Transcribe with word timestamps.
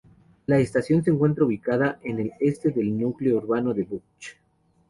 La 0.47 0.57
estación 0.57 1.03
se 1.03 1.11
encuentra 1.11 1.45
ubicada 1.45 1.99
en 2.01 2.19
el 2.19 2.31
este 2.39 2.71
del 2.71 2.97
núcleo 2.97 3.37
urbano 3.37 3.71
de 3.71 3.83
Buchs. 3.83 4.35